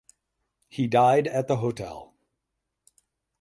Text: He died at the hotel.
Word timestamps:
He 0.67 0.87
died 0.87 1.27
at 1.27 1.47
the 1.47 1.57
hotel. 1.57 2.15